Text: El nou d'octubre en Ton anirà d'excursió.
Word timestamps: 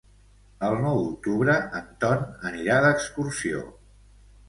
El 0.69 0.77
nou 0.85 1.01
d'octubre 1.09 1.59
en 1.81 1.93
Ton 2.07 2.27
anirà 2.53 2.83
d'excursió. 2.89 3.67